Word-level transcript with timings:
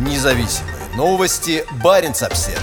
Независимые 0.00 0.76
новости. 0.96 1.62
Барин 1.84 2.12
обсерва 2.12 2.58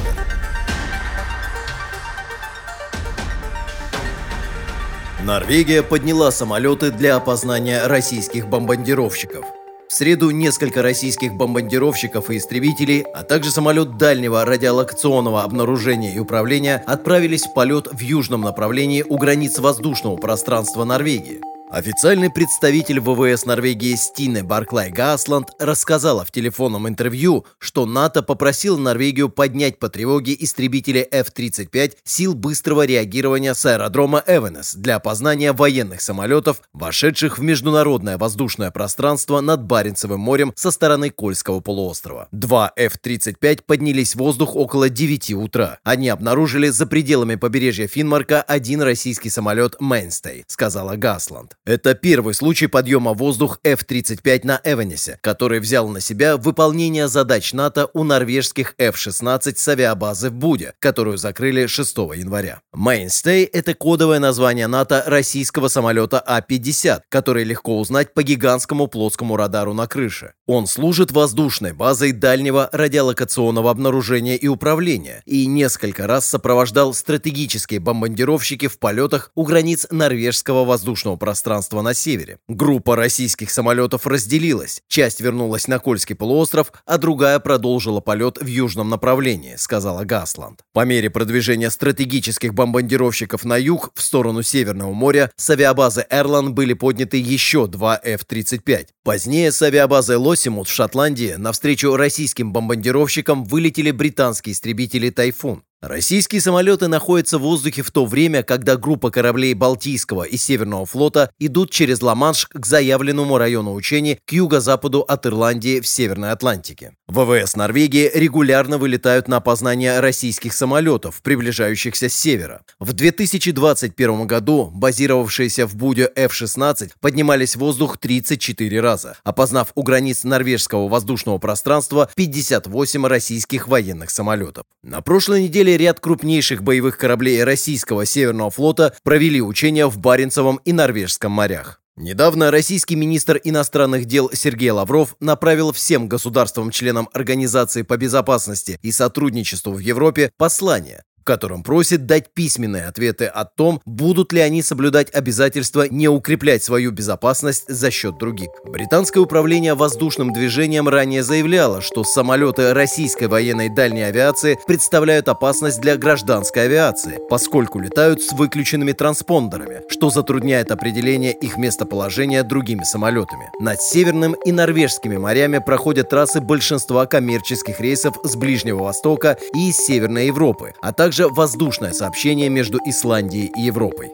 Норвегия 5.23 5.83
подняла 5.83 6.31
самолеты 6.31 6.89
для 6.89 7.15
опознания 7.15 7.85
российских 7.85 8.47
бомбардировщиков. 8.47 9.45
В 9.87 9.93
среду 9.93 10.31
несколько 10.31 10.81
российских 10.81 11.35
бомбардировщиков 11.35 12.31
и 12.31 12.37
истребителей, 12.37 13.01
а 13.01 13.21
также 13.21 13.51
самолет 13.51 13.97
дальнего 13.97 14.43
радиолокационного 14.43 15.43
обнаружения 15.43 16.15
и 16.15 16.19
управления 16.19 16.83
отправились 16.87 17.43
в 17.43 17.53
полет 17.53 17.87
в 17.91 17.99
южном 17.99 18.41
направлении 18.41 19.05
у 19.07 19.15
границ 19.19 19.59
воздушного 19.59 20.15
пространства 20.17 20.85
Норвегии. 20.85 21.41
Официальный 21.69 22.29
представитель 22.29 23.01
ВВС 23.01 23.45
Норвегии 23.45 23.95
Стине 23.95 24.41
Барклай 24.41 24.89
Гасланд 24.89 25.49
рассказала 25.59 26.23
в 26.23 26.31
телефонном 26.31 26.87
интервью, 26.87 27.45
что 27.59 27.85
НАТО 27.85 28.23
попросил 28.23 28.77
Норвегию 28.77 29.27
поднять 29.27 29.77
по 29.77 29.89
тревоге 29.89 30.33
истребители 30.39 31.05
F-35 31.11 31.97
сил 32.05 32.35
быстрого 32.35 32.85
реагирования 32.85 33.53
с 33.53 33.65
аэродрома 33.65 34.23
Эвенес 34.25 34.75
для 34.75 34.95
опознания 34.95 35.51
военных 35.51 35.99
самолетов, 35.99 36.61
вошедших 36.71 37.37
в 37.37 37.41
международное 37.41 38.17
воздушное 38.17 38.71
пространство 38.71 39.41
над 39.41 39.61
Баренцевым 39.63 40.21
морем 40.21 40.53
со 40.55 40.71
стороны 40.71 41.09
Кольского 41.09 41.59
полуострова. 41.59 42.29
Два 42.31 42.71
F-35 42.77 43.63
поднялись 43.65 44.15
в 44.15 44.19
воздух 44.19 44.55
около 44.55 44.87
9 44.87 45.33
утра. 45.33 45.79
Они 45.83 46.07
обнаружили 46.07 46.69
за 46.69 46.87
пределами 46.87 47.35
побережья 47.35 47.87
Финмарка 47.87 48.41
один 48.41 48.81
российский 48.81 49.29
самолет 49.29 49.75
Mainstay, 49.81 50.45
сказала 50.47 50.95
Гасланд. 50.95 51.57
Это 51.67 51.95
первый 51.95 52.33
случай 52.33 52.67
подъема 52.67 53.11
воздух 53.11 53.59
F-35 53.61 54.39
на 54.45 54.61
Эвенесе, 54.63 55.19
который 55.19 55.59
взял 55.59 55.89
на 55.89 55.99
себя 55.99 56.37
выполнение 56.37 57.09
задач 57.09 57.51
НАТО 57.51 57.89
у 57.93 58.05
норвежских 58.05 58.73
F-16 58.77 59.53
с 59.57 59.67
авиабазы 59.67 60.29
в 60.29 60.33
Буде, 60.35 60.75
которую 60.79 61.17
закрыли 61.17 61.65
6 61.67 61.97
января. 62.15 62.61
Mainstay– 62.73 63.49
это 63.51 63.73
кодовое 63.73 64.19
название 64.19 64.67
НАТО 64.67 65.03
российского 65.07 65.67
самолета 65.67 66.23
А-50, 66.25 67.01
который 67.09 67.43
легко 67.43 67.77
узнать 67.77 68.13
по 68.13 68.23
гигантскому 68.23 68.87
плоскому 68.87 69.35
радару 69.35 69.73
на 69.73 69.87
крыше. 69.87 70.35
Он 70.45 70.67
служит 70.67 71.11
воздушной 71.11 71.73
базой 71.73 72.13
дальнего 72.13 72.69
радиолокационного 72.71 73.69
обнаружения 73.69 74.37
и 74.37 74.47
управления 74.47 75.21
и 75.25 75.45
несколько 75.47 76.07
раз 76.07 76.29
сопровождал 76.29 76.93
стратегические 76.93 77.81
бомбардировщики 77.81 78.69
в 78.69 78.79
полетах 78.79 79.31
у 79.35 79.43
границ 79.43 79.85
норвежского 79.91 80.63
воздушного 80.63 81.17
пространства 81.17 81.56
пространство 81.57 81.81
на 81.81 81.93
севере. 81.93 82.37
Группа 82.47 82.95
российских 82.95 83.49
самолетов 83.49 84.05
разделилась. 84.05 84.81
Часть 84.87 85.21
вернулась 85.21 85.67
на 85.67 85.79
Кольский 85.79 86.15
полуостров, 86.15 86.71
а 86.85 86.97
другая 86.97 87.39
продолжила 87.39 87.99
полет 87.99 88.37
в 88.39 88.45
южном 88.45 88.89
направлении, 88.89 89.55
сказала 89.57 90.03
Гасланд. 90.03 90.61
По 90.73 90.85
мере 90.85 91.09
продвижения 91.09 91.71
стратегических 91.71 92.53
бомбардировщиков 92.53 93.43
на 93.43 93.57
юг 93.57 93.91
в 93.95 94.01
сторону 94.01 94.43
Северного 94.43 94.93
моря 94.93 95.31
с 95.35 95.49
авиабазы 95.49 96.05
Эрлан 96.11 96.53
были 96.53 96.73
подняты 96.73 97.17
еще 97.17 97.65
два 97.67 97.99
F-35. 98.03 98.87
Позднее 99.03 99.51
с 99.51 99.61
авиабазы 99.61 100.17
Лосимут 100.17 100.67
в 100.67 100.71
Шотландии 100.71 101.35
навстречу 101.37 101.95
российским 101.95 102.53
бомбардировщикам 102.53 103.45
вылетели 103.45 103.91
британские 103.91 104.53
истребители 104.53 105.09
«Тайфун». 105.09 105.63
Российские 105.81 106.41
самолеты 106.41 106.87
находятся 106.87 107.37
в 107.37 107.43
воздухе 107.43 107.83
в 107.83 107.91
то 107.91 108.07
время, 108.07 108.41
когда 108.41 108.77
группа 108.77 109.11
кораблей 109.11 109.53
Балтийского 109.53 110.23
и 110.23 110.35
Северного 110.35 110.87
флота 110.87 111.29
идут 111.37 111.69
через 111.69 112.01
Ла-Манш 112.01 112.47
к 112.51 112.65
заявленному 112.65 113.37
району 113.37 113.75
учений 113.75 114.17
к 114.25 114.31
юго-западу 114.33 115.01
от 115.01 115.27
Ирландии 115.27 115.79
в 115.79 115.85
Северной 115.85 116.31
Атлантике. 116.31 116.95
ВВС 117.07 117.55
Норвегии 117.55 118.09
регулярно 118.11 118.79
вылетают 118.79 119.27
на 119.27 119.37
опознание 119.37 119.99
российских 119.99 120.53
самолетов, 120.53 121.21
приближающихся 121.21 122.09
с 122.09 122.13
севера. 122.15 122.63
В 122.79 122.93
2021 122.93 124.25
году 124.25 124.71
базировавшиеся 124.73 125.67
в 125.67 125.75
Буде 125.75 126.11
F-16 126.15 126.93
поднимались 126.99 127.55
в 127.55 127.59
воздух 127.59 127.99
34 127.99 128.81
раза, 128.81 129.15
опознав 129.23 129.73
у 129.75 129.83
границ 129.83 130.23
норвежского 130.23 130.87
воздушного 130.87 131.37
пространства 131.37 132.09
58 132.15 133.05
российских 133.05 133.67
военных 133.67 134.09
самолетов. 134.09 134.63
На 134.81 135.01
прошлой 135.01 135.43
неделе 135.43 135.66
апреле 135.67 135.77
ряд 135.77 135.99
крупнейших 135.99 136.63
боевых 136.63 136.97
кораблей 136.97 137.43
российского 137.43 138.05
Северного 138.05 138.49
флота 138.49 138.93
провели 139.03 139.41
учения 139.41 139.85
в 139.87 139.97
Баренцевом 139.97 140.61
и 140.63 140.71
Норвежском 140.71 141.31
морях. 141.33 141.81
Недавно 141.97 142.51
российский 142.51 142.95
министр 142.95 143.41
иностранных 143.43 144.05
дел 144.05 144.29
Сергей 144.31 144.71
Лавров 144.71 145.15
направил 145.19 145.73
всем 145.73 146.07
государствам-членам 146.07 147.09
Организации 147.11 147.81
по 147.81 147.97
безопасности 147.97 148.79
и 148.81 148.91
сотрудничеству 148.91 149.73
в 149.73 149.79
Европе 149.79 150.31
послание, 150.37 151.03
котором 151.27 151.61
просит 151.61 152.05
дать 152.05 152.33
письменные 152.33 152.85
ответы 152.85 153.25
о 153.25 153.45
том, 153.45 153.81
будут 153.85 154.31
ли 154.31 154.39
они 154.39 154.63
соблюдать 154.63 155.13
обязательства 155.13 155.87
не 155.89 156.07
укреплять 156.07 156.63
свою 156.63 156.91
безопасность 156.91 157.65
за 157.67 157.91
счет 157.91 158.17
других. 158.17 158.49
Британское 158.65 159.21
управление 159.21 159.75
воздушным 159.75 160.31
движением 160.31 160.87
ранее 160.87 161.23
заявляло, 161.23 161.81
что 161.81 162.03
самолеты 162.05 162.73
российской 162.73 163.27
военной 163.27 163.67
дальней 163.67 164.03
авиации 164.03 164.57
представляют 164.65 165.27
опасность 165.27 165.81
для 165.81 165.97
гражданской 165.97 166.63
авиации, 166.63 167.19
поскольку 167.29 167.79
летают 167.79 168.21
с 168.21 168.31
выключенными 168.31 168.93
транспондерами, 168.93 169.81
что 169.89 170.09
затрудняет 170.09 170.71
определение 170.71 171.33
их 171.33 171.57
местоположения 171.57 172.43
другими 172.43 172.85
самолетами. 172.85 173.51
Над 173.59 173.81
Северным 173.81 174.33
и 174.45 174.53
Норвежскими 174.53 175.17
морями 175.17 175.57
проходят 175.57 176.09
трассы 176.09 176.39
большинства 176.39 177.05
коммерческих 177.05 177.81
рейсов 177.81 178.15
с 178.23 178.37
Ближнего 178.37 178.83
Востока 178.83 179.37
и 179.53 179.69
из 179.69 179.77
Северной 179.77 180.27
Европы, 180.27 180.73
а 180.81 180.93
также 180.93 181.16
также 181.17 181.33
воздушное 181.33 181.93
сообщение 181.93 182.47
между 182.47 182.77
Исландией 182.85 183.51
и 183.57 183.61
Европой. 183.61 184.11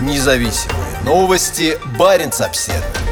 Независимые 0.00 1.00
новости. 1.04 1.76
Барин 1.98 2.30
обседный. 2.40 3.09